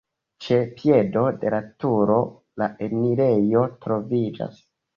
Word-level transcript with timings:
Ĉe 0.45 0.55
piedo 0.79 1.25
de 1.43 1.51
la 1.55 1.59
turo 1.85 2.17
la 2.63 2.71
enirejo 2.89 3.69
troviĝas. 3.87 4.63